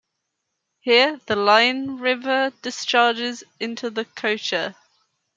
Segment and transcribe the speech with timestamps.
[0.79, 4.73] Here the Lein river discharges into the Kocher.